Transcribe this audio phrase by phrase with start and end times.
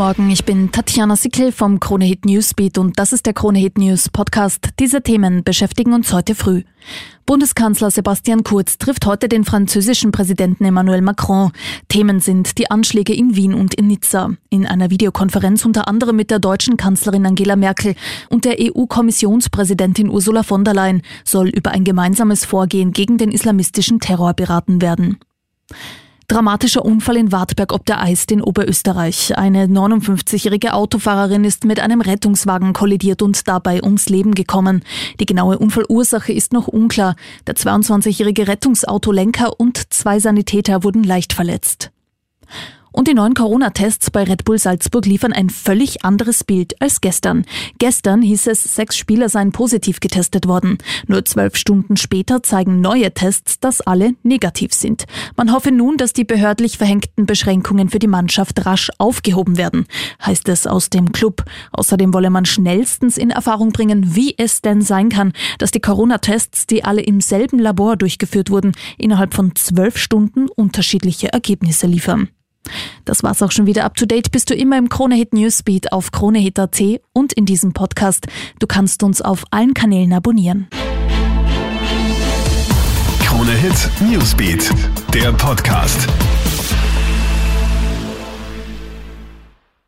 [0.00, 3.76] Morgen, ich bin Tatjana Sickel vom Krone Hit Newsbeat und das ist der Krone Hit
[3.76, 4.70] News Podcast.
[4.78, 6.62] Diese Themen beschäftigen uns heute früh.
[7.26, 11.52] Bundeskanzler Sebastian Kurz trifft heute den französischen Präsidenten Emmanuel Macron.
[11.88, 14.30] Themen sind die Anschläge in Wien und in Nizza.
[14.48, 17.94] In einer Videokonferenz unter anderem mit der deutschen Kanzlerin Angela Merkel
[18.30, 24.00] und der EU-Kommissionspräsidentin Ursula von der Leyen soll über ein gemeinsames Vorgehen gegen den islamistischen
[24.00, 25.18] Terror beraten werden.
[26.30, 29.36] Dramatischer Unfall in Wartberg ob der Eist in Oberösterreich.
[29.36, 34.84] Eine 59-jährige Autofahrerin ist mit einem Rettungswagen kollidiert und dabei ums Leben gekommen.
[35.18, 37.16] Die genaue Unfallursache ist noch unklar.
[37.48, 41.90] Der 22-jährige Rettungsautolenker und zwei Sanitäter wurden leicht verletzt.
[43.00, 47.46] Und die neuen Corona-Tests bei Red Bull Salzburg liefern ein völlig anderes Bild als gestern.
[47.78, 50.76] Gestern hieß es, sechs Spieler seien positiv getestet worden.
[51.06, 55.06] Nur zwölf Stunden später zeigen neue Tests, dass alle negativ sind.
[55.34, 59.86] Man hoffe nun, dass die behördlich verhängten Beschränkungen für die Mannschaft rasch aufgehoben werden,
[60.22, 61.46] heißt es aus dem Club.
[61.72, 66.66] Außerdem wolle man schnellstens in Erfahrung bringen, wie es denn sein kann, dass die Corona-Tests,
[66.66, 72.28] die alle im selben Labor durchgeführt wurden, innerhalb von zwölf Stunden unterschiedliche Ergebnisse liefern.
[73.04, 74.30] Das war's auch schon wieder up to date.
[74.30, 76.80] Bist du immer im Kronehit Newsbeat auf kronehit.at
[77.12, 78.26] und in diesem Podcast.
[78.58, 80.68] Du kannst uns auf allen Kanälen abonnieren.
[83.24, 84.70] Kronehit Newsbeat,
[85.14, 86.06] der Podcast.